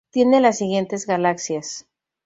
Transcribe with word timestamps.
Tiene 0.11 0.41
las 0.41 0.57
siguientes 0.57 1.05
galaxias 1.05 1.85